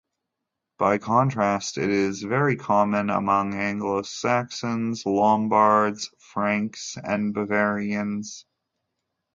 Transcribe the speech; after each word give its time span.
By 0.79 0.97
contrast, 0.97 1.77
it 1.77 1.91
is 1.91 2.23
very 2.23 2.55
common 2.55 3.11
among 3.11 3.53
Anglo-Saxons, 3.53 5.05
Lombards, 5.05 6.09
Franks 6.17 6.97
and 7.03 7.35
Bavarians. 7.35 8.47